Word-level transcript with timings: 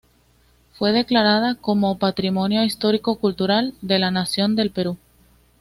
Fue 0.73 0.93
declarada 0.93 1.53
como 1.53 1.99
Patrimonio 1.99 2.63
Histórico 2.63 3.17
Cultural 3.19 3.75
de 3.83 3.99
la 3.99 4.09
Nación 4.09 4.55
del 4.55 4.71
Perú. 4.71 4.97